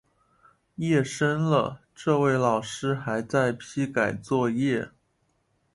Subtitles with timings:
[0.77, 4.89] 夜深了，这位老师还在批改作业